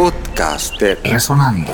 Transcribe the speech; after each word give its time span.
Podcast 0.00 0.80
de 0.80 0.94
Resonando. 0.94 1.70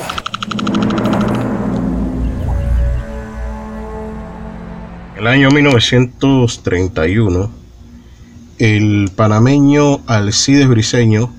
En 5.13 5.21
el 5.21 5.27
año 5.27 5.49
1931, 5.49 7.49
el 8.59 9.09
panameño 9.15 10.01
Alcides 10.07 10.67
Briseño 10.67 11.31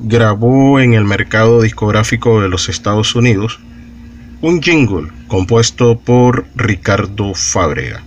grabó 0.00 0.80
en 0.80 0.92
el 0.92 1.06
mercado 1.06 1.62
discográfico 1.62 2.42
de 2.42 2.50
los 2.50 2.68
Estados 2.68 3.14
Unidos 3.14 3.58
un 4.42 4.60
jingle 4.60 5.10
compuesto 5.28 5.98
por 5.98 6.44
Ricardo 6.54 7.32
Fábrega. 7.34 8.02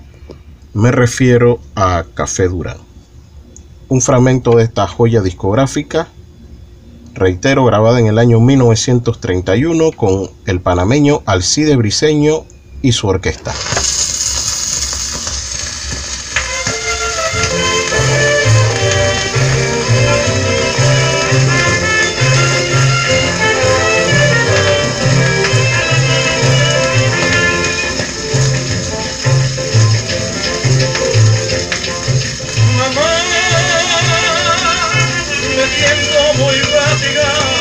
Me 0.76 0.92
refiero 0.92 1.60
a 1.74 2.06
Café 2.14 2.50
Durán. 2.50 2.78
Un 3.88 4.00
fragmento 4.00 4.58
de 4.58 4.66
esta 4.66 4.88
joya 4.88 5.22
discográfica, 5.22 6.08
reitero, 7.22 7.64
grabada 7.64 8.00
en 8.00 8.08
el 8.08 8.18
año 8.18 8.40
1931 8.40 9.92
con 9.92 10.30
el 10.48 10.60
panameño 10.60 11.22
Alcide 11.26 11.76
Briseño 11.78 12.44
y 12.82 12.92
su 12.92 13.08
orquesta. 13.08 13.54
Portugal. 37.02 37.61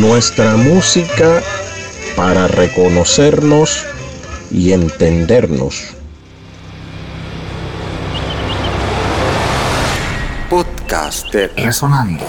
Nuestra 0.00 0.56
música 0.56 1.42
para 2.16 2.46
reconocernos 2.48 3.84
y 4.50 4.72
entendernos. 4.72 5.94
Podcast 10.50 11.34
Resonando. 11.56 12.26